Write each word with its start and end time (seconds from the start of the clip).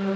Bonjour, 0.00 0.14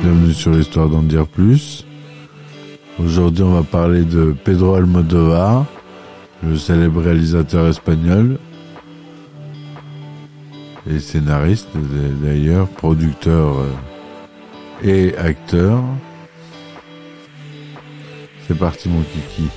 bienvenue 0.00 0.32
sur 0.32 0.56
Histoire 0.56 0.88
d'en 0.88 1.02
dire 1.02 1.26
plus. 1.26 1.84
Aujourd'hui, 3.00 3.42
on 3.42 3.50
va 3.50 3.64
parler 3.64 4.02
de 4.04 4.32
Pedro 4.44 4.74
Almodovar, 4.74 5.64
le 6.44 6.56
célèbre 6.56 7.02
réalisateur 7.02 7.66
espagnol 7.66 8.38
et 10.88 11.00
scénariste 11.00 11.70
d'ailleurs, 12.22 12.68
producteur 12.68 13.56
euh, 13.58 13.72
et 14.84 15.16
acteur. 15.16 15.82
C'est 18.46 18.58
parti 18.58 18.90
mon 18.90 19.02
kiki. 19.02 19.48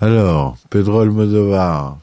Alors, 0.00 0.56
Pedro 0.68 1.00
Almodovar, 1.00 1.98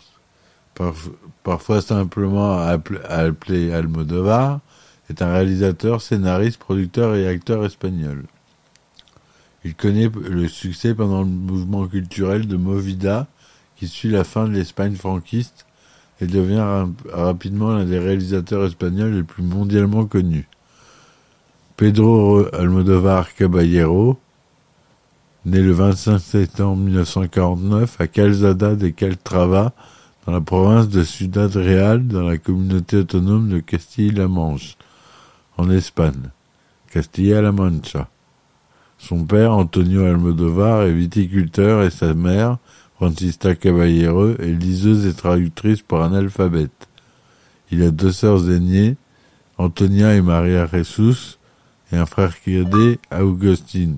parfois 1.44 1.82
simplement 1.82 2.60
appelé 2.60 3.74
Almodovar, 3.74 4.62
est 5.10 5.22
un 5.22 5.34
réalisateur, 5.34 6.02
scénariste, 6.02 6.60
producteur 6.60 7.16
et 7.16 7.28
acteur 7.28 7.66
espagnol. 7.66 8.24
Il 9.66 9.76
connaît 9.76 10.10
le 10.30 10.48
succès 10.48 10.96
pendant 10.96 11.24
le 11.24 11.28
mouvement 11.28 11.88
culturel 11.88 12.48
de 12.48 12.56
Movida 12.56 13.28
qui 13.76 13.90
suit 13.90 14.10
la 14.10 14.24
fin 14.24 14.48
de 14.48 14.54
l'Espagne 14.54 14.96
franquiste 14.96 15.66
et 16.22 16.28
devient 16.28 16.88
rapidement 17.12 17.72
l'un 17.72 17.84
des 17.84 18.00
réalisateurs 18.00 18.66
espagnols 18.66 19.16
les 19.16 19.24
plus 19.24 19.44
mondialement 19.44 20.06
connus. 20.06 20.48
Pedro 21.80 22.46
Almodovar 22.54 23.34
Caballero, 23.36 24.20
né 25.46 25.62
le 25.62 25.72
25 25.72 26.20
septembre 26.20 26.76
1949 26.76 28.02
à 28.02 28.08
Calzada 28.08 28.76
de 28.76 28.90
Caltrava, 28.90 29.72
dans 30.26 30.34
la 30.34 30.42
province 30.42 30.90
de 30.90 31.06
Ciudad 31.06 31.50
Real, 31.56 32.06
dans 32.06 32.24
la 32.24 32.38
communauté 32.38 32.98
autonome 32.98 33.48
de 33.48 33.60
Castille-La 33.62 34.28
Manche, 34.28 34.76
en 35.56 35.70
Espagne, 35.70 36.32
Castilla-La 36.92 37.54
Mancha. 37.54 38.10
Son 38.98 39.24
père, 39.24 39.54
Antonio 39.54 40.04
Almodovar, 40.04 40.84
est 40.84 40.92
viticulteur 40.92 41.84
et 41.84 41.92
sa 41.92 42.14
mère, 42.14 42.58
Francisca 42.98 43.56
Caballero, 43.56 44.32
est 44.32 44.48
liseuse 44.48 45.06
et 45.06 45.14
traductrice 45.14 45.82
pour 45.82 46.04
un 46.04 46.12
alphabète. 46.12 46.90
Il 47.72 47.82
a 47.84 47.92
deux 47.92 48.12
sœurs 48.12 48.52
aînées, 48.52 48.98
Antonia 49.58 50.14
et 50.14 50.22
Maria 50.22 50.68
Jesus, 50.68 51.39
et 51.92 51.98
un 51.98 52.06
frère 52.06 52.40
cadet, 52.42 53.00
Augustine. 53.12 53.98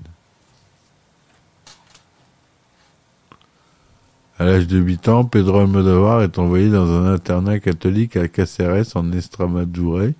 À 4.38 4.44
l'âge 4.44 4.66
de 4.66 4.78
8 4.78 5.08
ans, 5.08 5.24
Pedro 5.24 5.60
Almodovar 5.60 6.22
est 6.22 6.38
envoyé 6.38 6.68
dans 6.68 6.90
un 6.90 7.12
internat 7.12 7.60
catholique 7.60 8.16
à 8.16 8.28
Caceres 8.28 8.96
en 8.96 9.12
Estramadure, 9.12 10.12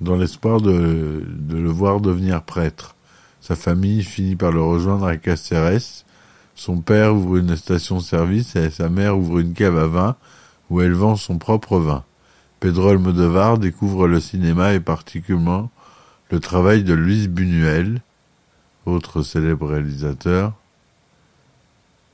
dans 0.00 0.16
l'espoir 0.16 0.60
de, 0.60 1.24
le 1.48 1.70
voir 1.70 2.00
devenir 2.00 2.42
prêtre. 2.42 2.96
Sa 3.40 3.56
famille 3.56 4.02
finit 4.02 4.36
par 4.36 4.52
le 4.52 4.60
rejoindre 4.60 5.06
à 5.06 5.16
Caceres. 5.16 6.04
Son 6.54 6.80
père 6.80 7.14
ouvre 7.14 7.36
une 7.36 7.56
station-service 7.56 8.56
et 8.56 8.70
sa 8.70 8.88
mère 8.88 9.16
ouvre 9.16 9.38
une 9.38 9.54
cave 9.54 9.78
à 9.78 9.86
vin 9.86 10.16
où 10.68 10.80
elle 10.80 10.92
vend 10.92 11.16
son 11.16 11.38
propre 11.38 11.78
vin. 11.78 12.04
Pedro 12.60 12.88
Almodovar 12.88 13.58
découvre 13.58 14.08
le 14.08 14.18
cinéma 14.18 14.74
et 14.74 14.80
particulièrement 14.80 15.70
le 16.30 16.40
travail 16.40 16.84
de 16.84 16.94
Luis 16.94 17.28
Buñuel, 17.28 18.02
autre 18.86 19.22
célèbre 19.22 19.68
réalisateur 19.68 20.52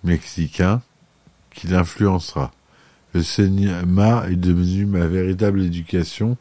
mexicain, 0.04 0.82
qui 1.50 1.68
l'influencera. 1.68 2.52
Le 3.14 3.22
cinéma 3.22 4.24
est 4.28 4.36
devenu 4.36 4.86
ma 4.86 5.06
véritable 5.06 5.62
éducation 5.62 6.36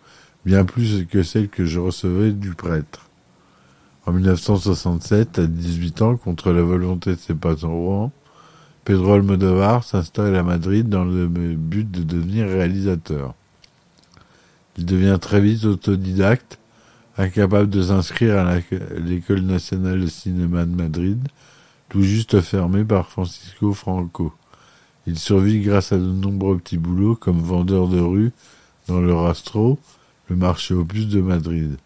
bien 0.45 0.65
plus 0.65 1.05
que 1.05 1.23
celle 1.23 1.49
que 1.49 1.65
je 1.65 1.79
recevais 1.79 2.31
du 2.31 2.51
prêtre. 2.51 3.07
En 4.05 4.11
1967, 4.11 5.39
à 5.39 5.47
18 5.47 6.01
ans, 6.01 6.17
contre 6.17 6.51
la 6.51 6.61
volonté 6.61 7.11
de 7.11 7.19
ses 7.19 7.35
parents, 7.35 8.11
Pedro 8.83 9.13
Almodovar 9.13 9.83
s'installe 9.85 10.35
à 10.35 10.43
Madrid 10.43 10.89
dans 10.89 11.05
le 11.05 11.27
but 11.27 11.89
de 11.89 12.03
devenir 12.03 12.47
réalisateur. 12.47 13.33
Il 14.77 14.85
devient 14.85 15.17
très 15.21 15.39
vite 15.39 15.63
autodidacte, 15.63 16.59
incapable 17.17 17.69
de 17.69 17.81
s'inscrire 17.81 18.37
à 18.37 18.57
l'école 18.97 19.41
nationale 19.41 20.01
de 20.01 20.07
cinéma 20.07 20.65
de 20.65 20.75
Madrid, 20.75 21.27
tout 21.89 22.01
juste 22.01 22.41
fermée 22.41 22.83
par 22.83 23.09
Francisco 23.09 23.73
Franco. 23.73 24.33
Il 25.05 25.19
survit 25.19 25.59
grâce 25.59 25.91
à 25.91 25.97
de 25.97 26.03
nombreux 26.03 26.57
petits 26.57 26.77
boulots 26.77 27.15
comme 27.15 27.39
vendeur 27.39 27.87
de 27.87 27.99
rue 27.99 28.31
dans 28.87 28.99
le 28.99 29.13
Rastro, 29.13 29.77
le 30.29 30.35
marché 30.35 30.73
opus 30.73 31.07
de 31.07 31.21
Madrid, 31.21 31.77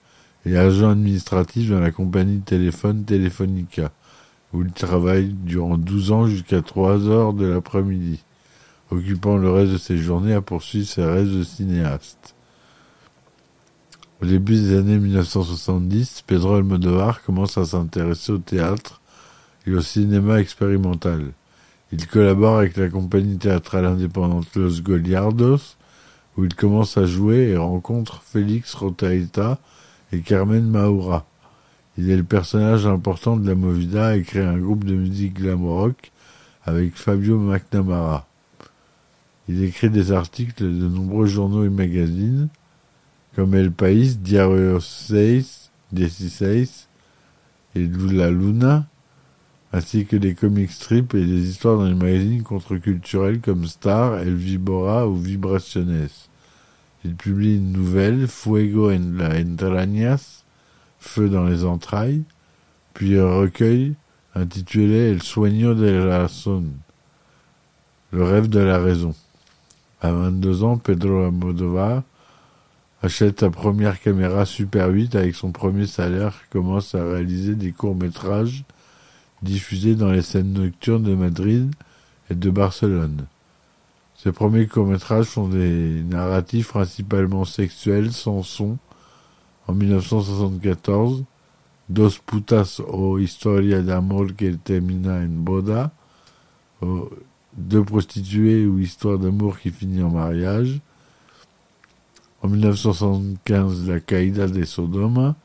et 0.45 0.57
agent 0.57 0.91
administratif 0.91 1.69
dans 1.69 1.79
la 1.79 1.91
compagnie 1.91 2.39
téléphone 2.39 3.03
Telefonica, 3.03 3.91
où 4.53 4.61
il 4.61 4.71
travaille 4.71 5.33
durant 5.33 5.77
12 5.77 6.11
ans 6.11 6.27
jusqu'à 6.27 6.61
3 6.61 7.07
heures 7.07 7.33
de 7.33 7.45
l'après-midi, 7.45 8.23
occupant 8.91 9.35
le 9.35 9.51
reste 9.51 9.73
de 9.73 9.77
ses 9.77 9.97
journées 9.97 10.33
à 10.33 10.41
poursuivre 10.41 10.87
ses 10.87 11.03
rêves 11.03 11.37
de 11.37 11.43
cinéaste. 11.43 12.36
Au 14.19 14.25
début 14.25 14.55
des 14.55 14.75
années 14.75 14.97
1970, 14.97 16.23
Pedro 16.25 16.55
Almodovar 16.55 17.21
commence 17.21 17.55
à 17.59 17.65
s'intéresser 17.65 18.31
au 18.31 18.39
théâtre 18.39 18.99
et 19.67 19.73
au 19.73 19.81
cinéma 19.81 20.39
expérimental. 20.39 21.33
Il 21.91 22.07
collabore 22.07 22.57
avec 22.57 22.77
la 22.77 22.89
compagnie 22.89 23.37
théâtrale 23.37 23.85
indépendante 23.85 24.55
Los 24.55 24.81
Goliardos, 24.81 25.75
où 26.35 26.45
il 26.45 26.55
commence 26.55 26.97
à 26.97 27.05
jouer 27.05 27.49
et 27.49 27.57
rencontre 27.57 28.23
Félix 28.23 28.73
Rotaita 28.73 29.59
et 30.11 30.21
Carmen 30.21 30.65
Maura. 30.65 31.27
Il 31.99 32.09
est 32.09 32.17
le 32.17 32.23
personnage 32.23 32.87
important 32.87 33.37
de 33.37 33.47
la 33.47 33.53
Movida 33.53 34.17
et 34.17 34.23
crée 34.23 34.43
un 34.43 34.57
groupe 34.57 34.83
de 34.83 34.95
musique 34.95 35.35
glam 35.35 35.63
rock 35.63 36.11
avec 36.65 36.95
Fabio 36.95 37.37
McNamara. 37.37 38.27
Il 39.47 39.63
écrit 39.63 39.91
des 39.91 40.11
articles 40.11 40.63
de 40.63 40.87
nombreux 40.87 41.27
journaux 41.27 41.63
et 41.63 41.69
magazines, 41.69 42.49
comme 43.37 43.53
El 43.53 43.71
País, 43.71 44.17
Diario 44.17 44.79
6, 44.79 45.69
16 45.95 46.87
et 47.75 47.87
La 48.11 48.31
Luna, 48.31 48.87
ainsi 49.71 50.07
que 50.07 50.15
des 50.15 50.33
comic 50.33 50.71
strips 50.71 51.13
et 51.13 51.23
des 51.23 51.47
histoires 51.47 51.77
dans 51.77 51.85
les 51.85 51.93
magazines 51.93 52.41
contre-culturels 52.41 53.39
comme 53.39 53.67
Star, 53.67 54.17
El 54.17 54.33
Vibora 54.33 55.07
ou 55.07 55.15
Vibraciones. 55.15 56.29
Il 57.05 57.13
publie 57.13 57.57
une 57.57 57.73
nouvelle, 57.73 58.27
Fuego 58.27 58.91
en 58.91 59.19
la 59.19 59.39
entrañas, 59.39 60.43
Feu 60.99 61.29
dans 61.29 61.45
les 61.45 61.63
entrailles, 61.63 62.23
puis 62.95 63.19
un 63.19 63.41
recueil 63.41 63.93
intitulé 64.33 65.11
El 65.11 65.21
sueño 65.21 65.75
de 65.75 65.91
la 65.91 66.17
razón, 66.23 66.73
Le 68.11 68.23
rêve 68.23 68.47
de 68.47 68.61
la 68.61 68.79
raison. 68.79 69.13
À 70.01 70.11
22 70.11 70.63
ans, 70.63 70.79
Pedro 70.79 71.25
Almodovar 71.25 72.01
achète 73.01 73.41
sa 73.41 73.49
première 73.49 74.01
caméra 74.01 74.45
Super 74.45 74.89
8 74.89 75.15
avec 75.15 75.35
son 75.35 75.51
premier 75.51 75.87
salaire, 75.87 76.41
commence 76.49 76.95
à 76.95 77.03
réaliser 77.03 77.55
des 77.55 77.71
courts-métrages 77.71 78.63
diffusés 79.41 79.95
dans 79.95 80.11
les 80.11 80.21
scènes 80.21 80.53
nocturnes 80.53 81.03
de 81.03 81.15
Madrid 81.15 81.73
et 82.29 82.35
de 82.35 82.49
Barcelone. 82.49 83.25
Ses 84.15 84.31
premiers 84.31 84.65
courts-métrages 84.65 85.27
sont 85.27 85.47
des 85.47 86.01
narratifs 86.03 86.69
principalement 86.69 87.45
sexuels 87.45 88.11
sans 88.11 88.41
son. 88.41 88.77
En 89.67 89.73
1974, 89.73 91.23
Dos 91.89 92.19
putas 92.25 92.81
o 92.85 93.17
historia 93.17 93.81
de 93.81 93.91
amor 93.91 94.35
que 94.35 94.55
termina 94.55 95.19
en 95.19 95.29
boda, 95.29 95.91
Deux 97.55 97.83
prostituées 97.83 98.65
ou 98.65 98.79
histoire 98.79 99.17
d'amour 99.17 99.57
qui 99.59 99.71
finit 99.71 100.03
en 100.03 100.09
mariage. 100.09 100.81
En 102.47 102.49
1975, 102.49 103.89
La 103.89 103.99
caída 103.99 104.47
de 104.47 104.63
Sodoma, 104.63 105.35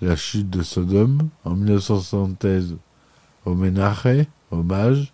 La 0.00 0.16
chute 0.16 0.48
de 0.48 0.62
Sodome. 0.62 1.28
En 1.44 1.54
1976, 1.54 2.76
Homenaje, 3.44 4.26
Hommage. 4.50 5.12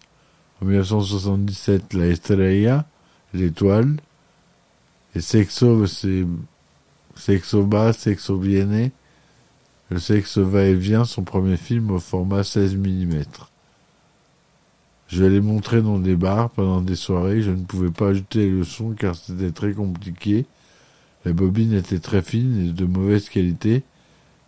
En 0.60 0.66
1977, 0.66 1.94
La 1.94 2.06
Estrella, 2.06 2.86
L'étoile. 3.34 3.96
Et 5.16 5.20
Sexo, 5.20 5.84
c'est 5.88 6.24
Sexo 7.16 7.64
bas, 7.66 7.92
Sexo 7.92 8.38
viene. 8.38 8.92
Le 9.90 9.98
sexe 9.98 10.38
va 10.38 10.62
et 10.62 10.74
vient, 10.74 11.04
son 11.04 11.24
premier 11.24 11.56
film 11.56 11.90
au 11.90 11.98
format 11.98 12.44
16 12.44 12.76
mm. 12.76 13.24
Je 15.12 15.24
l'ai 15.24 15.42
montré 15.42 15.82
dans 15.82 15.98
des 15.98 16.16
bars 16.16 16.48
pendant 16.48 16.80
des 16.80 16.96
soirées, 16.96 17.42
je 17.42 17.50
ne 17.50 17.64
pouvais 17.64 17.90
pas 17.90 18.08
ajouter 18.08 18.48
le 18.48 18.64
son 18.64 18.92
car 18.92 19.14
c'était 19.14 19.50
très 19.50 19.74
compliqué. 19.74 20.46
La 21.26 21.34
bobine 21.34 21.74
était 21.74 21.98
très 21.98 22.22
fine 22.22 22.68
et 22.68 22.72
de 22.72 22.86
mauvaise 22.86 23.28
qualité. 23.28 23.82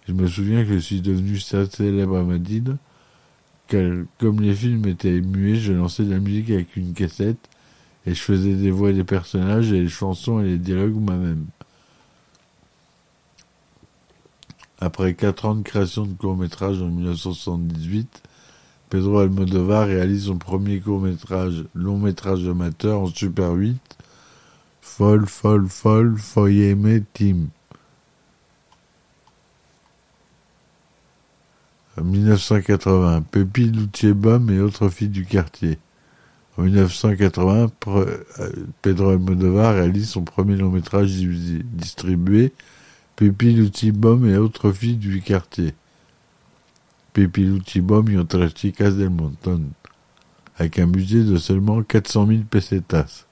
Je 0.08 0.14
me 0.14 0.26
souviens 0.26 0.64
que 0.64 0.72
je 0.72 0.78
suis 0.78 1.02
devenu 1.02 1.38
ça 1.38 1.66
célèbre 1.66 2.16
à 2.16 2.22
Madrid, 2.22 2.78
car 3.68 3.92
comme 4.18 4.40
les 4.40 4.54
films 4.54 4.86
étaient 4.86 5.20
muets, 5.20 5.56
je 5.56 5.74
lançais 5.74 6.02
de 6.02 6.12
la 6.12 6.18
musique 6.18 6.48
avec 6.48 6.76
une 6.76 6.94
cassette 6.94 7.46
et 8.06 8.14
je 8.14 8.22
faisais 8.22 8.54
des 8.54 8.70
voix 8.70 8.94
des 8.94 9.04
personnages 9.04 9.70
et 9.70 9.82
les 9.82 9.88
chansons 9.90 10.40
et 10.40 10.44
les 10.44 10.58
dialogues 10.58 10.94
moi-même. 10.94 11.44
Après 14.80 15.12
quatre 15.12 15.44
ans 15.44 15.56
de 15.56 15.62
création 15.62 16.06
de 16.06 16.14
court-métrage 16.14 16.80
en 16.80 16.88
1978, 16.88 18.22
Pedro 18.94 19.18
Almodovar 19.18 19.88
réalise 19.88 20.26
son 20.26 20.38
premier 20.38 20.78
court-métrage, 20.78 21.64
long-métrage 21.74 22.46
amateur 22.46 23.00
en 23.00 23.08
Super 23.08 23.50
8, 23.50 23.76
Fol, 24.80 25.26
Fol, 25.26 25.66
Fol, 25.68 26.16
Foyeme 26.16 27.00
Team. 27.12 27.48
En 31.98 32.04
1980, 32.04 33.22
Pepi 33.32 33.64
Luciebom 33.64 34.48
et 34.48 34.60
autres 34.60 34.88
filles 34.88 35.08
du 35.08 35.24
quartier. 35.24 35.76
En 36.56 36.62
1980, 36.62 37.72
euh, 37.88 38.16
Pedro 38.80 39.08
Almodovar 39.10 39.74
réalise 39.74 40.10
son 40.10 40.22
premier 40.22 40.54
long 40.54 40.70
métrage 40.70 41.10
distribué, 41.10 42.52
Pepi 43.16 43.54
Luciebom 43.54 44.24
et 44.24 44.36
autres 44.36 44.70
filles 44.70 44.98
du 44.98 45.20
quartier. 45.20 45.74
Pepi 47.14 47.44
Luciebom 47.44 48.08
y 48.08 48.16
otras 48.16 48.50
chicas 48.56 48.90
del 48.90 49.12
avec 50.58 50.80
un 50.80 50.88
budget 50.88 51.22
de 51.22 51.36
seulement 51.36 51.80
400 51.80 52.26
000 52.26 52.40
pesetas. 52.50 53.26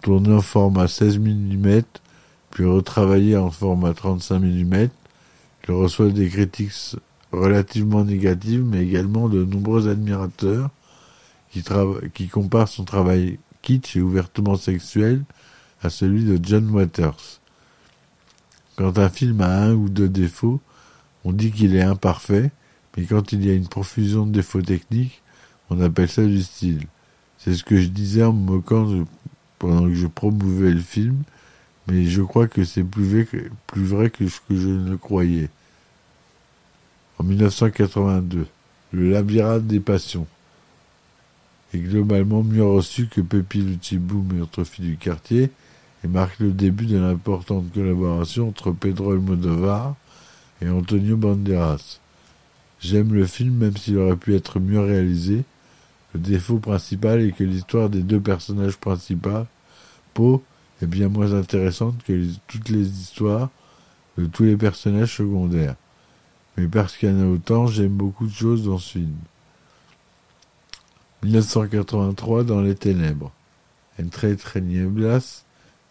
Tourné 0.00 0.32
en 0.32 0.40
format 0.40 0.88
16 0.88 1.18
mm, 1.18 1.82
puis 2.50 2.64
retravaillé 2.64 3.36
en 3.36 3.50
format 3.50 3.92
35 3.92 4.38
mm, 4.38 4.88
il 5.68 5.74
reçoit 5.74 6.08
des 6.08 6.30
critiques 6.30 6.96
relativement 7.32 8.02
négatives, 8.02 8.64
mais 8.64 8.82
également 8.82 9.28
de 9.28 9.44
nombreux 9.44 9.88
admirateurs 9.88 10.70
qui 12.14 12.28
comparent 12.28 12.68
son 12.68 12.84
travail 12.84 13.38
kitsch 13.60 13.96
et 13.96 14.00
ouvertement 14.00 14.56
sexuel 14.56 15.22
à 15.82 15.90
celui 15.90 16.24
de 16.24 16.38
John 16.42 16.70
Waters. 16.70 17.40
Quand 18.76 18.96
un 18.96 19.10
film 19.10 19.42
a 19.42 19.64
un 19.64 19.74
ou 19.74 19.90
deux 19.90 20.08
défauts, 20.08 20.60
on 21.24 21.32
dit 21.32 21.52
qu'il 21.52 21.76
est 21.76 21.82
imparfait, 21.82 22.52
mais 22.96 23.04
quand 23.04 23.32
il 23.32 23.44
y 23.44 23.50
a 23.50 23.54
une 23.54 23.68
profusion 23.68 24.26
de 24.26 24.32
défauts 24.32 24.62
techniques, 24.62 25.22
on 25.70 25.80
appelle 25.80 26.08
ça 26.08 26.24
du 26.24 26.42
style. 26.42 26.86
C'est 27.38 27.54
ce 27.54 27.64
que 27.64 27.80
je 27.80 27.88
disais 27.88 28.24
en 28.24 28.32
me 28.32 28.52
moquant 28.52 29.04
pendant 29.58 29.84
que 29.84 29.94
je 29.94 30.06
promouvais 30.06 30.70
le 30.70 30.80
film, 30.80 31.22
mais 31.86 32.04
je 32.06 32.22
crois 32.22 32.48
que 32.48 32.64
c'est 32.64 32.82
plus, 32.82 33.04
vrai 33.04 34.10
que, 34.10 34.28
ce 34.28 34.40
que 34.48 34.56
je 34.56 34.68
ne 34.68 34.96
croyais. 34.96 35.48
En 37.18 37.24
1982, 37.24 38.46
Le 38.92 39.10
labyrinthe 39.10 39.66
des 39.66 39.80
passions 39.80 40.26
est 41.74 41.78
globalement 41.78 42.42
mieux 42.42 42.64
reçu 42.64 43.08
que 43.08 43.20
Pépi 43.20 43.78
Boom 43.98 44.38
et 44.38 44.40
autres 44.40 44.64
du 44.78 44.96
quartier 44.96 45.50
et 46.04 46.08
marque 46.08 46.38
le 46.38 46.52
début 46.52 46.86
de 46.86 46.98
l'importante 46.98 47.72
collaboration 47.72 48.48
entre 48.48 48.70
Pedro 48.72 49.12
Almodovar 49.12 49.94
et 50.62 50.68
Antonio 50.68 51.16
Banderas. 51.16 52.00
J'aime 52.80 53.14
le 53.14 53.26
film 53.26 53.54
même 53.54 53.76
s'il 53.76 53.98
aurait 53.98 54.16
pu 54.16 54.34
être 54.34 54.60
mieux 54.60 54.80
réalisé. 54.80 55.44
Le 56.14 56.20
défaut 56.20 56.58
principal 56.58 57.20
est 57.20 57.32
que 57.32 57.44
l'histoire 57.44 57.88
des 57.88 58.02
deux 58.02 58.20
personnages 58.20 58.76
principaux 58.76 59.46
Poe, 60.14 60.40
est 60.82 60.86
bien 60.86 61.08
moins 61.08 61.32
intéressante 61.34 62.02
que 62.04 62.26
toutes 62.46 62.68
les 62.68 62.88
histoires 62.88 63.50
de 64.18 64.26
tous 64.26 64.44
les 64.44 64.56
personnages 64.56 65.16
secondaires. 65.16 65.76
Mais 66.56 66.68
parce 66.68 66.96
qu'il 66.96 67.10
y 67.10 67.12
en 67.12 67.20
a 67.20 67.26
autant, 67.26 67.66
j'aime 67.66 67.92
beaucoup 67.92 68.26
de 68.26 68.32
choses 68.32 68.64
dans 68.64 68.78
ce 68.78 68.92
film. 68.92 69.14
1983 71.22 72.44
dans 72.44 72.60
les 72.60 72.74
ténèbres. 72.74 73.32
Entre 74.02 74.58
Nieblas, 74.58 75.44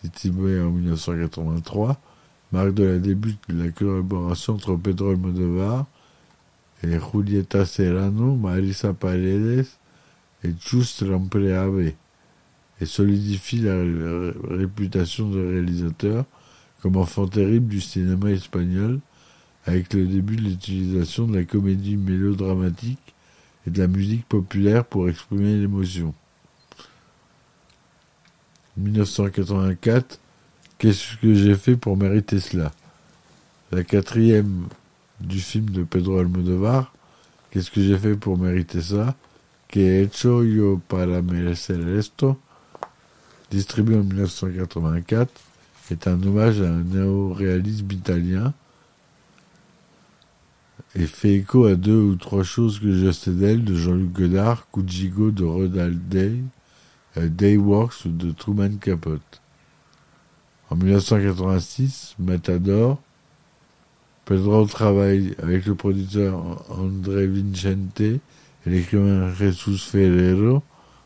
distribué 0.03 0.61
en 0.61 0.69
1983, 0.69 1.99
marque 2.51 2.73
de 2.73 2.83
la 2.83 2.97
début 2.99 3.35
de 3.49 3.63
la 3.63 3.71
collaboration 3.71 4.53
entre 4.53 4.75
Pedro 4.75 5.09
Almodovar 5.09 5.85
et 6.83 6.99
Julieta 6.99 7.65
Serrano, 7.65 8.35
Marisa 8.35 8.93
Paredes 8.93 9.65
et 10.43 10.53
Just 10.59 11.01
Lampreave, 11.01 11.93
et 12.81 12.85
solidifie 12.85 13.59
la 13.59 13.75
réputation 14.49 15.29
de 15.29 15.39
réalisateur 15.39 16.25
comme 16.81 16.97
enfant 16.97 17.27
terrible 17.27 17.67
du 17.67 17.81
cinéma 17.81 18.31
espagnol, 18.31 18.99
avec 19.65 19.93
le 19.93 20.05
début 20.05 20.35
de 20.35 20.41
l'utilisation 20.41 21.25
de 21.25 21.37
la 21.37 21.43
comédie 21.43 21.97
mélodramatique 21.97 23.15
et 23.65 23.71
de 23.71 23.79
la 23.79 23.87
musique 23.87 24.27
populaire 24.27 24.85
pour 24.85 25.09
exprimer 25.09 25.57
l'émotion. 25.57 26.13
1984, 28.77 30.19
qu'est-ce 30.77 31.17
que 31.17 31.33
j'ai 31.33 31.55
fait 31.55 31.77
pour 31.77 31.97
mériter 31.97 32.39
cela? 32.39 32.71
La 33.71 33.83
quatrième 33.83 34.67
du 35.19 35.39
film 35.39 35.69
de 35.69 35.83
Pedro 35.83 36.19
Almodovar, 36.19 36.93
qu'est-ce 37.51 37.71
que 37.71 37.81
j'ai 37.81 37.97
fait 37.97 38.15
pour 38.15 38.37
mériter 38.37 38.81
ça? 38.81 39.15
Que 39.67 39.79
he 39.79 40.03
hecho 40.03 40.43
yo 40.43 40.81
para 40.87 41.21
merecer 41.21 41.79
esto? 41.97 42.39
Distribué 43.49 43.97
en 43.97 44.03
1984, 44.03 45.31
est 45.91 46.07
un 46.07 46.21
hommage 46.23 46.61
à 46.61 46.69
un 46.69 46.83
néo-réalisme 46.83 47.91
italien. 47.91 48.53
Et 50.95 51.07
fait 51.07 51.35
écho 51.35 51.65
à 51.65 51.75
deux 51.75 51.99
ou 51.99 52.15
trois 52.15 52.43
choses 52.43 52.79
que 52.79 52.91
je 52.91 53.11
sais 53.11 53.31
d'elle 53.31 53.63
de 53.63 53.75
Jean-Luc 53.75 54.13
Godard, 54.13 54.67
Kujigo 54.71 55.31
de 55.31 55.43
Rodal 55.43 55.97
Day, 56.07 56.39
euh, 57.17 57.27
Dayworks 57.27 58.07
de 58.07 58.31
Truman 58.31 58.77
Capote. 58.79 59.41
En 60.69 60.75
1986, 60.75 62.15
Matador, 62.17 63.01
Pedro 64.25 64.65
travaille 64.65 65.35
avec 65.41 65.67
le 65.67 65.75
producteur 65.75 66.65
André 66.71 67.27
Vincente 67.27 68.01
et 68.01 68.19
l'écrivain 68.65 69.31
Jesus 69.31 69.77
Ferrero 69.77 70.63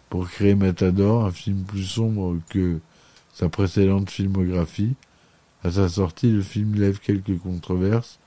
pour 0.10 0.30
créer 0.30 0.56
Matador, 0.56 1.26
un 1.26 1.32
film 1.32 1.64
plus 1.64 1.84
sombre 1.84 2.38
que 2.48 2.80
sa 3.34 3.50
précédente 3.50 4.10
filmographie. 4.10 4.96
À 5.66 5.72
sa 5.72 5.90
sortie, 5.90 6.32
le 6.32 6.42
film 6.42 6.76
lève 6.76 7.00
quelques 7.00 7.38
controverses 7.40 8.20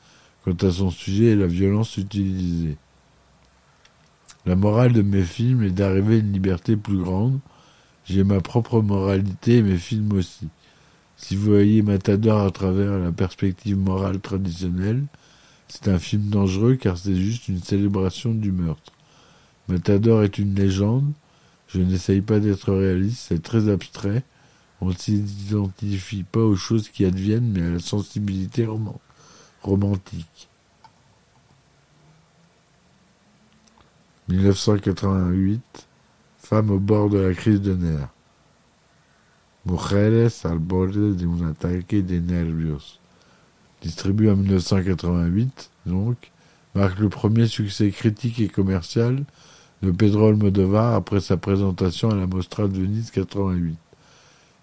quant 0.45 0.53
à 0.61 0.71
son 0.71 0.91
sujet 0.91 1.29
et 1.29 1.37
la 1.37 1.47
violence 1.47 1.97
utilisée. 1.97 2.77
La 4.45 4.57
morale 4.57 4.93
de 4.93 5.01
mes 5.01 5.23
films 5.23 5.63
est 5.63 5.71
d'arriver 5.71 6.17
à 6.17 6.19
une 6.19 6.35
liberté 6.35 6.77
plus 6.77 6.99
grande. 6.99 7.39
J'ai 8.05 8.25
ma 8.25 8.43
propre 8.43 8.83
moralité 8.83 9.59
et 9.59 9.63
mes 9.63 9.79
films 9.79 10.13
aussi. 10.13 10.49
Si 11.23 11.37
vous 11.37 11.53
voyez 11.53 11.83
Matador 11.83 12.41
à 12.41 12.51
travers 12.51 12.99
la 12.99 13.13
perspective 13.13 13.79
morale 13.79 14.19
traditionnelle, 14.19 15.05
c'est 15.69 15.87
un 15.87 16.01
film 16.01 16.29
dangereux 16.29 16.75
car 16.75 16.99
c'est 16.99 17.15
juste 17.15 17.47
une 17.47 17.63
célébration 17.63 18.35
du 18.35 18.51
meurtre. 18.51 18.93
Matador 19.69 20.25
est 20.25 20.39
une 20.39 20.57
légende. 20.57 21.13
Je 21.69 21.81
n'essaye 21.81 22.23
pas 22.23 22.41
d'être 22.41 22.73
réaliste, 22.73 23.27
c'est 23.29 23.41
très 23.41 23.69
abstrait. 23.69 24.25
On 24.81 24.87
ne 24.89 24.95
s'identifie 24.95 26.25
pas 26.25 26.41
aux 26.41 26.57
choses 26.57 26.89
qui 26.89 27.05
adviennent, 27.05 27.53
mais 27.53 27.63
à 27.63 27.71
la 27.71 27.79
sensibilité 27.79 28.67
romantique. 29.63 30.49
1988, 34.29 35.87
Femme 36.39 36.71
au 36.71 36.81
bord 36.81 37.09
de 37.11 37.19
la 37.19 37.33
crise 37.33 37.61
de 37.61 37.75
nerfs. 37.75 38.09
Mujeres 39.65 40.45
al 40.45 40.59
borde 40.59 41.17
de 41.17 41.27
un 41.27 41.51
ataque 41.51 41.95
de 41.95 42.19
nervios. 42.19 42.99
Distribué 43.81 44.31
en 44.31 44.37
1988, 44.37 45.71
donc, 45.87 46.17
marque 46.75 46.99
le 46.99 47.09
premier 47.09 47.47
succès 47.47 47.91
critique 47.91 48.41
et 48.41 48.49
commercial 48.49 49.25
de 49.83 49.91
Pedro 49.91 50.29
Almodovar 50.29 50.95
après 50.95 51.21
sa 51.21 51.37
présentation 51.37 52.11
à 52.11 52.15
la 52.15 52.27
Mostra 52.27 52.67
de 52.67 52.79
Venise 52.79 53.11
88. 53.11 53.77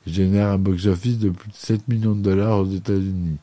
Il 0.06 0.14
génère 0.14 0.50
un 0.50 0.58
box-office 0.58 1.20
de 1.20 1.30
plus 1.30 1.50
de 1.50 1.56
7 1.56 1.88
millions 1.88 2.16
de 2.16 2.22
dollars 2.22 2.60
aux 2.60 2.70
États-Unis. 2.70 3.38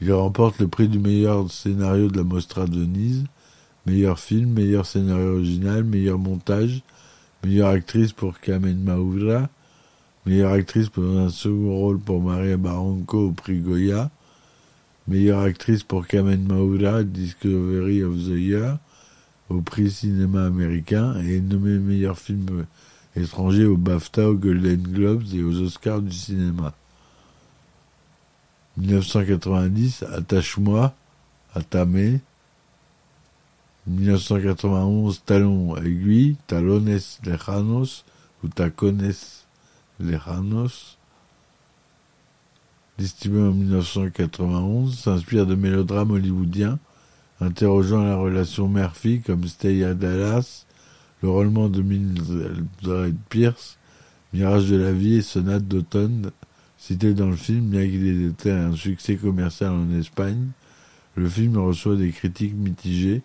Il 0.00 0.12
remporte 0.12 0.58
le 0.58 0.68
prix 0.68 0.88
du 0.88 0.98
meilleur 0.98 1.50
scénario 1.50 2.08
de 2.08 2.16
la 2.16 2.24
Mostra 2.24 2.66
de 2.66 2.80
Venise, 2.80 3.24
meilleur 3.86 4.18
film, 4.18 4.52
meilleur 4.52 4.86
scénario 4.86 5.34
original, 5.34 5.84
meilleur 5.84 6.18
montage, 6.18 6.82
meilleure 7.46 7.68
actrice 7.68 8.12
pour 8.12 8.40
Carmen 8.40 8.76
Maura, 8.82 9.48
meilleure 10.26 10.52
actrice 10.52 10.88
pour 10.88 11.04
un 11.04 11.28
second 11.28 11.76
rôle 11.76 12.00
pour 12.00 12.20
Maria 12.20 12.56
Barranco 12.56 13.28
au 13.28 13.30
prix 13.30 13.60
Goya, 13.60 14.10
meilleure 15.06 15.42
actrice 15.42 15.84
pour 15.84 16.08
Carmen 16.08 16.42
Maura, 16.42 17.04
Discovery 17.04 18.02
of 18.02 18.16
the 18.16 18.36
Year, 18.36 18.78
au 19.48 19.60
prix 19.60 19.92
cinéma 19.92 20.46
américain, 20.46 21.14
et 21.20 21.40
nommé 21.40 21.78
meilleur 21.78 22.18
film 22.18 22.66
étrangers 23.14 23.64
aux 23.64 23.76
BAFTA, 23.76 24.28
aux 24.28 24.34
Golden 24.34 24.82
Globes 24.82 25.32
et 25.32 25.44
aux 25.44 25.60
Oscars 25.60 26.02
du 26.02 26.12
cinéma. 26.12 26.74
1990, 28.76 30.02
Attache-moi. 30.12 30.92
1991, 33.86 35.22
Talon 35.24 35.76
aiguille, 35.76 36.36
Talones 36.46 36.98
lejanos 37.24 38.04
ou 38.42 38.48
Tacones 38.48 39.44
lejanos. 40.00 40.98
Distribué 42.98 43.42
en 43.42 43.52
1991, 43.52 44.98
s'inspire 44.98 45.46
de 45.46 45.54
mélodrames 45.54 46.10
hollywoodiens 46.10 46.78
interrogeant 47.40 48.02
la 48.02 48.16
relation 48.16 48.68
mère-fille 48.68 49.20
comme 49.20 49.46
Stay 49.46 49.84
à 49.84 49.94
Dallas, 49.94 50.66
le 51.22 51.28
roulement 51.28 51.68
de 51.68 51.82
Mildred 51.82 53.16
Pierce, 53.28 53.78
Mirage 54.32 54.68
de 54.68 54.76
la 54.76 54.92
vie 54.92 55.16
et 55.16 55.22
Sonate 55.22 55.66
d'automne, 55.66 56.30
cité 56.78 57.14
dans 57.14 57.28
le 57.28 57.36
film, 57.36 57.70
bien 57.70 57.86
qu'il 57.86 58.06
ait 58.06 58.28
été 58.28 58.50
un 58.50 58.74
succès 58.74 59.16
commercial 59.16 59.72
en 59.72 59.90
Espagne. 59.98 60.48
Le 61.14 61.28
film 61.28 61.56
reçoit 61.56 61.96
des 61.96 62.10
critiques 62.10 62.54
mitigées. 62.54 63.22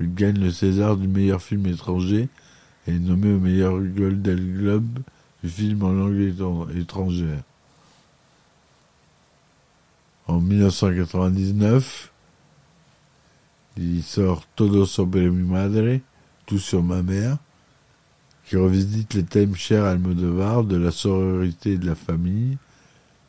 Il 0.00 0.14
gagne 0.14 0.38
le 0.38 0.50
César 0.50 0.96
du 0.96 1.08
meilleur 1.08 1.40
film 1.40 1.66
étranger 1.66 2.28
et 2.86 2.90
est 2.90 2.98
nommé 2.98 3.32
au 3.32 3.38
meilleur 3.38 3.80
Golden 3.80 4.58
Globe 4.58 4.98
du 5.42 5.48
film 5.48 5.82
en 5.82 5.92
langue 5.92 6.34
étrangère. 6.76 7.42
En 10.26 10.40
1999, 10.40 12.10
il 13.76 14.02
sort 14.02 14.46
Todo 14.56 14.86
sobre 14.86 15.18
mi 15.18 15.42
madre, 15.42 16.00
Tout 16.46 16.58
sur 16.58 16.82
ma 16.82 17.02
mère, 17.02 17.38
qui 18.46 18.56
revisite 18.56 19.14
les 19.14 19.24
thèmes 19.24 19.54
chers 19.54 19.84
à 19.84 19.90
Almodovar 19.90 20.64
de 20.64 20.76
la 20.76 20.90
sororité 20.90 21.72
et 21.72 21.78
de 21.78 21.86
la 21.86 21.94
famille. 21.94 22.56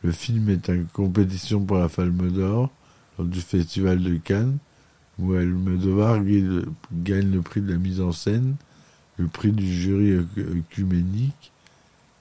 Le 0.04 0.12
film 0.12 0.50
est 0.50 0.70
en 0.70 0.84
compétition 0.94 1.66
pour 1.66 1.78
la 1.78 1.90
Palme 1.90 2.32
d'Or 2.32 2.70
lors 3.18 3.28
du 3.28 3.42
Festival 3.42 4.02
de 4.02 4.16
Cannes, 4.18 4.58
où 5.20 5.34
Almodovar 5.34 6.20
gagne 6.94 7.32
le 7.32 7.42
prix 7.42 7.62
de 7.62 7.72
la 7.72 7.78
mise 7.78 8.02
en 8.02 8.12
scène, 8.12 8.56
le 9.18 9.28
prix 9.28 9.52
du 9.52 9.66
jury 9.66 10.12
œcuménique. 10.38 11.52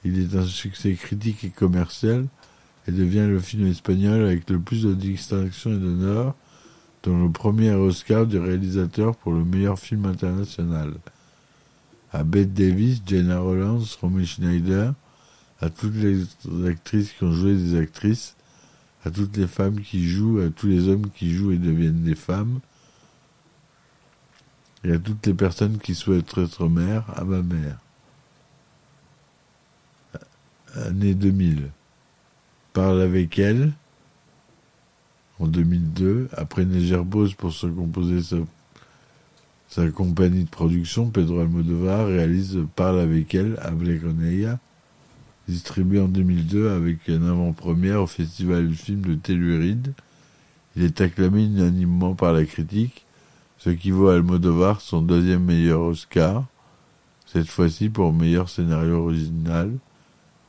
Il 0.05 0.21
est 0.21 0.37
un 0.37 0.45
succès 0.45 0.93
critique 0.95 1.45
et 1.45 1.51
commercial 1.51 2.27
et 2.87 2.93
devient 2.93 3.27
le 3.27 3.41
film 3.41 3.67
espagnol 3.67 4.23
avec 4.23 4.49
le 4.51 4.59
plus 4.59 4.83
de 4.83 4.95
distinctions 4.95 5.73
et 5.73 5.79
d'honneurs 5.79 6.35
dont 7.03 7.23
le 7.23 7.31
premier 7.31 7.73
Oscar 7.73 8.27
du 8.27 8.39
réalisateur 8.39 9.17
pour 9.17 9.33
le 9.33 9.45
meilleur 9.45 9.79
film 9.79 10.07
international. 10.07 10.95
À 12.13 12.25
Bette 12.25 12.55
Davis, 12.55 13.03
Jenna 13.05 13.41
Rollins, 13.41 13.83
Romy 14.01 14.25
Schneider, 14.25 14.95
à 15.61 15.69
toutes 15.69 15.97
les 15.97 16.23
actrices 16.67 17.13
qui 17.13 17.25
ont 17.25 17.33
joué 17.33 17.55
des 17.55 17.79
actrices, 17.79 18.37
à 19.05 19.11
toutes 19.11 19.37
les 19.37 19.47
femmes 19.47 19.81
qui 19.81 20.09
jouent, 20.09 20.41
à 20.41 20.49
tous 20.49 20.67
les 20.67 20.89
hommes 20.89 21.11
qui 21.11 21.35
jouent 21.35 21.53
et 21.53 21.59
deviennent 21.59 22.03
des 22.03 22.15
femmes, 22.15 22.61
et 24.85 24.93
à 24.93 24.99
toutes 24.99 25.27
les 25.27 25.35
personnes 25.35 25.79
qui 25.79 25.95
souhaitent 25.95 26.37
être 26.37 26.69
mère, 26.69 27.05
à 27.17 27.25
ma 27.25 27.43
mère. 27.43 27.79
Année 30.75 31.15
2000. 31.15 31.71
Parle 32.73 33.01
avec 33.01 33.39
elle, 33.39 33.73
en 35.39 35.47
2002. 35.47 36.29
Après 36.37 36.65
Negerbos 36.65 37.29
pour 37.39 37.53
se 37.53 37.67
composer 37.67 38.21
sa, 39.69 39.91
compagnie 39.91 40.45
de 40.45 40.51
production, 40.51 41.11
Pedro 41.11 41.41
Almodovar 41.41 42.07
réalise 42.07 42.59
Parle 42.77 43.01
avec 43.01 43.35
elle, 43.35 43.59
Hable 43.63 44.01
con 44.01 44.15
distribué 45.47 46.01
en 46.01 46.09
2002 46.09 46.71
avec 46.71 47.07
une 47.09 47.29
avant-première 47.29 48.03
au 48.03 48.07
Festival 48.07 48.69
du 48.69 48.75
film 48.75 49.03
de 49.03 49.15
Telluride. 49.15 49.93
Il 50.77 50.83
est 50.83 51.01
acclamé 51.01 51.45
unanimement 51.45 52.15
par 52.15 52.33
la 52.33 52.45
critique, 52.45 53.04
ce 53.65 53.71
qui 53.71 53.91
vaut 53.91 54.09
à 54.09 54.15
Almodovar 54.17 54.83
son 54.83 55.01
deuxième 55.01 55.45
meilleur 55.45 55.81
Oscar, 55.81 56.45
cette 57.25 57.49
fois-ci 57.49 57.89
pour 57.89 58.13
meilleur 58.13 58.51
scénario 58.51 59.05
original, 59.05 59.73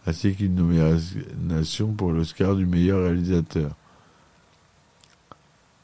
ainsi 0.05 0.35
qu'une 0.35 0.55
nomination 0.55 1.93
pour 1.93 2.11
l'Oscar 2.11 2.57
du 2.57 2.65
meilleur 2.65 3.03
réalisateur 3.03 3.71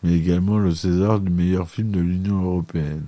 mais 0.03 0.13
également 0.13 0.57
le 0.57 0.73
César 0.73 1.19
du 1.19 1.29
meilleur 1.29 1.69
film 1.69 1.91
de 1.91 1.99
l'Union 1.99 2.41
européenne. 2.41 3.05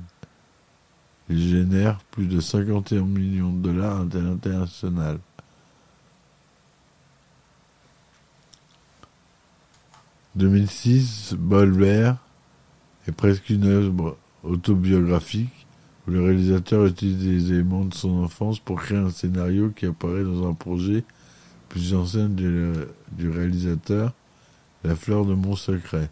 Il 1.29 1.39
génère 1.39 1.99
plus 2.11 2.27
de 2.27 2.39
51 2.39 3.01
millions 3.01 3.51
de 3.51 3.71
dollars 3.71 4.01
à 4.01 4.05
l'international. 4.19 5.19
«2006, 10.35 11.35
Bolver 11.37 12.13
est 13.07 13.11
presque 13.11 13.49
une 13.49 13.65
œuvre 13.65 14.17
autobiographique 14.43 15.67
où 16.07 16.11
le 16.11 16.23
réalisateur 16.23 16.85
utilise 16.85 17.23
des 17.23 17.53
éléments 17.53 17.85
de 17.85 17.93
son 17.93 18.23
enfance 18.23 18.59
pour 18.59 18.81
créer 18.81 18.97
un 18.97 19.09
scénario 19.09 19.69
qui 19.69 19.85
apparaît 19.85 20.23
dans 20.23 20.49
un 20.49 20.53
projet 20.53 21.03
plus 21.69 21.93
ancien 21.93 22.29
du, 22.29 22.71
du 23.11 23.29
réalisateur, 23.29 24.13
La 24.83 24.95
fleur 24.95 25.25
de 25.25 25.33
mon 25.33 25.55
secret. 25.55 26.09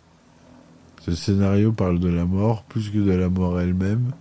Ce 1.01 1.13
scénario 1.13 1.71
parle 1.73 1.99
de 1.99 2.07
la 2.07 2.25
mort 2.25 2.63
plus 2.63 2.89
que 2.89 2.99
de 2.99 3.11
la 3.11 3.29
mort 3.29 3.59
elle-même. 3.59 4.11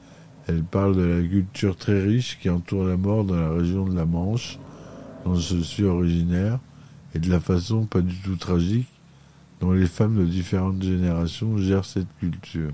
Elle 0.49 0.65
parle 0.65 0.97
de 0.97 1.03
la 1.03 1.23
culture 1.27 1.77
très 1.77 2.03
riche 2.03 2.39
qui 2.41 2.51
entoure 2.51 2.85
la 2.85 2.97
mort 2.97 3.25
dans 3.25 3.37
la 3.37 3.51
région 3.51 3.85
de 3.85 3.95
la 3.95 4.07
Manche, 4.07 4.59
dont 5.25 5.37
je 5.37 5.59
suis 5.59 5.85
originaire, 5.85 6.59
et 7.15 7.21
de 7.21 7.31
la 7.31 7.39
façon 7.39 7.85
pas 7.85 8.01
du 8.01 8.17
tout 8.17 8.37
tragique 8.37 8.89
dont 9.61 9.73
les 9.73 9.87
femmes 9.87 10.17
de 10.17 10.25
différentes 10.25 10.83
générations 10.83 11.59
gèrent 11.59 11.85
cette 11.85 12.09
culture. 12.19 12.73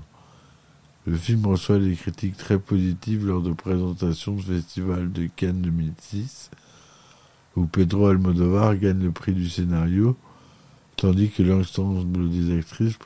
Le 1.05 1.15
film 1.15 1.45
reçoit 1.45 1.79
des 1.79 1.95
critiques 1.95 2.37
très 2.37 2.59
positives 2.59 3.25
lors 3.25 3.41
de 3.41 3.53
présentations 3.53 4.33
du 4.33 4.43
Festival 4.43 5.11
de 5.11 5.27
Cannes 5.35 5.61
2006, 5.61 6.51
où 7.55 7.65
Pedro 7.65 8.07
Almodovar 8.07 8.75
gagne 8.77 9.03
le 9.03 9.11
prix 9.11 9.33
du 9.33 9.49
scénario 9.49 10.17
tandis 10.97 11.29
que 11.29 11.43
l'ensemble 11.43 12.29
des 12.29 12.57
actrices 12.57 12.97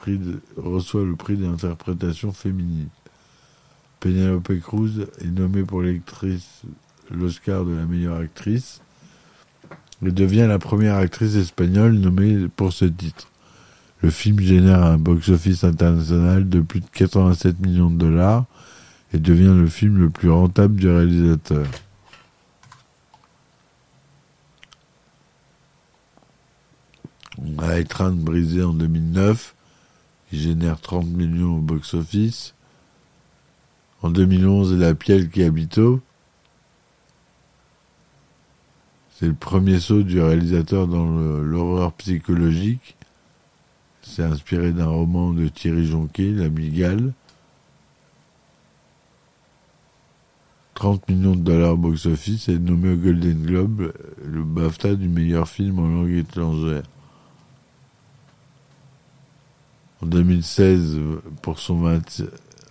reçoit 0.56 1.04
le 1.04 1.16
prix 1.16 1.36
d'interprétation 1.36 2.32
féminine. 2.32 2.88
Penelope 4.00 4.60
Cruz 4.62 5.06
est 5.20 5.26
nommée 5.26 5.64
pour 5.64 5.84
l'actrice 5.84 6.64
l'Oscar 7.12 7.66
de 7.66 7.76
la 7.76 7.86
meilleure 7.86 8.18
actrice 8.18 8.82
et 10.04 10.12
devient 10.12 10.48
la 10.48 10.58
première 10.58 10.96
actrice 10.96 11.36
espagnole 11.36 11.94
nommée 11.94 12.48
pour 12.56 12.72
ce 12.72 12.86
titre. 12.86 13.31
Le 14.02 14.10
film 14.10 14.40
génère 14.40 14.84
un 14.84 14.98
box-office 14.98 15.64
international 15.64 16.50
de 16.50 16.62
plus 16.62 16.80
de 16.80 16.88
87 16.92 17.60
millions 17.60 17.92
de 17.92 17.98
dollars 17.98 18.46
et 19.14 19.20
devient 19.20 19.54
le 19.56 19.68
film 19.68 20.00
le 20.00 20.10
plus 20.10 20.30
rentable 20.30 20.76
du 20.76 20.90
réalisateur. 20.90 21.68
Train 27.88 28.12
brisé 28.12 28.64
en 28.64 28.74
2009, 28.74 29.56
qui 30.30 30.40
génère 30.40 30.80
30 30.80 31.08
millions 31.08 31.58
au 31.58 31.62
box-office. 31.62 32.54
En 34.02 34.10
2011, 34.10 34.80
La 34.80 34.96
Pielle 34.96 35.30
qui 35.30 35.44
habito. 35.44 36.00
C'est 39.16 39.28
le 39.28 39.34
premier 39.34 39.80
saut 39.80 40.04
du 40.04 40.22
réalisateur 40.22 40.88
dans 40.88 41.06
l'horreur 41.42 41.94
psychologique. 41.94 42.96
C'est 44.02 44.24
inspiré 44.24 44.72
d'un 44.72 44.88
roman 44.88 45.32
de 45.32 45.48
Thierry 45.48 45.86
Jonquet, 45.86 46.32
La 46.32 46.50
Migale. 46.50 47.14
30 50.74 51.10
millions 51.10 51.36
de 51.36 51.42
dollars 51.42 51.78
box-office 51.78 52.50
et 52.50 52.58
nommé 52.58 52.94
au 52.94 52.96
Golden 52.96 53.44
Globe 53.44 53.94
le 54.26 54.44
BAFTA 54.44 54.96
du 54.96 55.08
meilleur 55.08 55.48
film 55.48 55.78
en 55.78 55.88
langue 55.88 56.14
étrangère. 56.14 56.84
En 60.02 60.08
2016, 60.08 60.98
pour 61.44 61.60
son 61.60 61.82
20, 61.82 62.22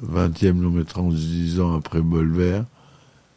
e 0.03 0.51
long 0.51 0.71
métrage 0.71 1.15
10 1.15 1.61
ans 1.61 1.77
après 1.77 2.01
Bolver, 2.01 2.63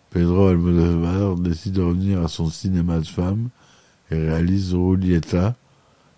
Pedro 0.09 0.47
Almodovar 0.47 1.35
décide 1.35 1.73
de 1.73 1.83
revenir 1.83 2.23
à 2.23 2.27
son 2.27 2.49
cinéma 2.49 2.97
de 2.97 3.05
femme 3.05 3.49
et 4.09 4.15
réalise 4.15 4.73
Rulieta, 4.73 5.55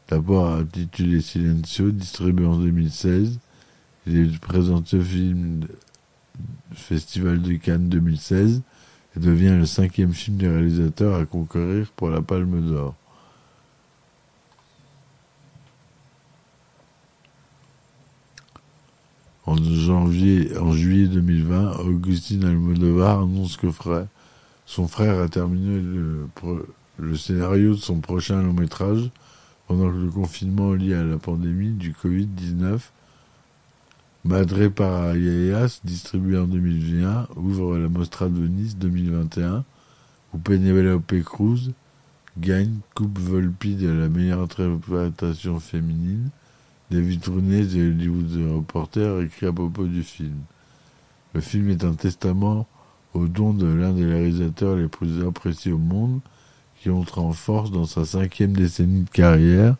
d'abord 0.09 0.53
intitulé 0.53 1.21
Silencio, 1.21 1.91
distribué 1.91 2.45
en 2.45 2.57
2016. 2.57 3.39
Il 4.07 4.17
est 4.17 4.39
présenté 4.39 4.97
au 4.97 5.01
film 5.01 5.67
Festival 6.73 7.41
de 7.41 7.55
Cannes 7.55 7.89
2016 7.89 8.61
et 9.15 9.19
devient 9.19 9.55
le 9.57 9.65
cinquième 9.65 10.13
film 10.13 10.37
du 10.37 10.47
réalisateur 10.47 11.15
à 11.15 11.25
concourir 11.25 11.91
pour 11.95 12.09
la 12.09 12.21
Palme 12.21 12.69
d'Or. 12.69 12.95
En 19.47 19.55
juillet 20.01 21.07
2020, 21.07 21.77
Augustine 21.79 22.45
Almodovar 22.45 23.21
annonce 23.21 23.57
que 23.57 23.67
Son 24.65 24.87
frère 24.87 25.21
a 25.21 25.29
terminé 25.29 25.81
le 26.97 27.17
scénario 27.17 27.71
de 27.75 27.79
son 27.79 27.99
prochain 27.99 28.41
long 28.41 28.53
métrage 28.53 29.11
pendant 29.67 29.89
le 29.89 30.09
confinement 30.09 30.73
lié 30.73 30.93
à 30.93 31.03
la 31.03 31.17
pandémie 31.17 31.71
du 31.71 31.91
Covid-19 31.91 32.79
Madre 34.25 34.69
para 34.69 35.15
Yayas, 35.15 35.81
distribué 35.83 36.39
en 36.39 36.45
2021, 36.47 37.27
ouvre 37.35 37.77
la 37.77 37.87
Mostra 37.87 38.27
de 38.27 38.39
Venise 38.39 38.75
2021, 38.75 39.63
où 40.33 40.37
Penelope 40.39 41.21
Cruz 41.23 41.73
gagne 42.35 42.79
Coupe 42.95 43.19
Volpi 43.19 43.75
de 43.75 43.87
la 43.87 44.09
meilleure 44.09 44.41
interprétation 44.41 45.59
féminine. 45.59 46.29
David 46.89 47.23
Rounez 47.27 47.77
et 47.77 47.87
Hollywood 47.87 48.55
Reporter 48.55 49.21
écrit 49.21 49.45
à 49.45 49.53
propos 49.53 49.85
du 49.85 50.01
film. 50.01 50.39
Le 51.35 51.41
film 51.41 51.69
est 51.69 51.83
un 51.83 51.93
testament 51.93 52.65
au 53.13 53.27
don 53.27 53.53
de 53.53 53.67
l'un 53.67 53.93
des 53.93 54.05
réalisateurs 54.05 54.75
les 54.75 54.87
plus 54.87 55.23
appréciés 55.23 55.71
au 55.71 55.77
monde, 55.77 56.19
qui 56.85 56.91
entre 56.91 57.17
en 57.17 57.33
force 57.33 57.71
dans 57.71 57.85
sa 57.85 58.05
cinquième 58.05 58.53
décennie 58.53 59.01
de 59.01 59.09
carrière 59.09 59.75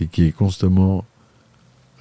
et 0.00 0.08
qui 0.08 0.24
est 0.24 0.32
constamment 0.32 1.04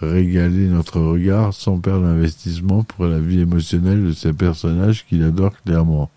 régalé 0.02 0.70
notre 0.70 1.00
regard 1.00 1.54
sans 1.54 1.78
perdre 1.78 2.08
d'investissement 2.08 2.82
pour 2.82 3.06
la 3.06 3.20
vie 3.20 3.42
émotionnelle 3.42 4.04
de 4.08 4.12
ces 4.12 4.34
personnages 4.34 5.06
qu'il 5.06 5.22
adore 5.22 5.52
clairement. 5.62 6.10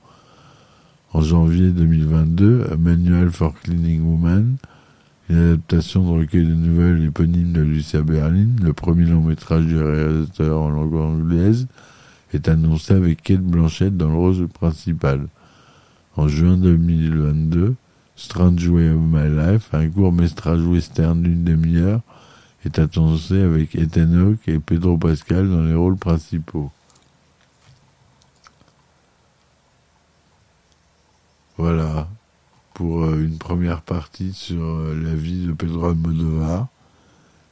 En 1.12 1.20
janvier 1.20 1.73
2022, 1.73 2.68
A 2.73 2.76
Manual 2.78 3.30
for 3.30 3.52
Cleaning 3.52 4.00
Woman, 4.00 4.56
une 5.28 5.37
adaptation 5.37 6.02
de 6.02 6.20
recueil 6.20 6.46
de 6.46 6.54
nouvelles 6.54 7.04
éponyme 7.04 7.52
de 7.52 7.61
Lucia 7.61 8.00
Berlin, 8.00 8.49
le 8.62 8.73
premier 8.73 9.04
long 9.04 9.20
métrage 9.20 9.66
du 9.66 9.78
réalisateur 9.78 10.58
en 10.58 10.70
langue 10.70 10.94
anglaise, 10.94 11.66
est 12.32 12.49
annoncé 12.49 12.94
avec 12.94 13.23
Kate 13.23 13.42
Blanchett 13.42 13.94
dans 13.94 14.08
le 14.08 14.16
rôle 14.16 14.49
principal. 14.49 15.26
En 16.16 16.28
juin 16.28 16.56
2022, 16.56 17.75
Strange 18.16 18.66
Way 18.66 18.90
of 18.90 19.00
My 19.00 19.28
Life, 19.28 19.68
un 19.73 19.88
court 19.90 20.12
métrage 20.12 20.62
western 20.62 21.23
d'une 21.23 21.44
demi-heure, 21.44 22.00
est 22.64 22.78
annoncé 22.78 23.40
avec 23.40 23.75
Ethan 23.75 24.12
Hawke 24.14 24.49
et 24.49 24.58
Pedro 24.58 24.96
Pascal 24.96 25.49
dans 25.49 25.62
les 25.62 25.75
rôles 25.75 25.96
principaux. 25.96 26.70
Voilà 31.58 32.08
pour 32.75 33.04
euh, 33.04 33.23
une 33.23 33.38
première 33.38 33.80
partie 33.80 34.32
sur 34.32 34.62
euh, 34.62 35.00
la 35.02 35.14
vie 35.14 35.46
de 35.46 35.52
Pedro 35.52 35.87
Almodovar. 35.87 36.68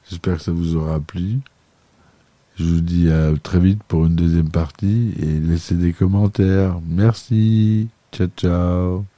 J'espère 0.09 0.37
que 0.37 0.43
ça 0.43 0.53
vous 0.53 0.77
aura 0.77 1.01
plu. 1.01 1.41
Je 2.57 2.65
vous 2.65 2.81
dis 2.81 3.11
à 3.11 3.33
très 3.43 3.59
vite 3.59 3.83
pour 3.85 4.07
une 4.07 4.15
deuxième 4.15 4.51
partie 4.51 5.13
et 5.19 5.41
laissez 5.41 5.75
des 5.75 5.93
commentaires. 5.93 6.79
Merci. 6.87 7.89
Ciao 8.13 8.29
ciao. 8.37 9.14